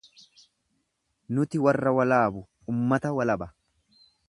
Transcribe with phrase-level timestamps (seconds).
[1.33, 3.47] nuti warra walaabu, ummata walaba.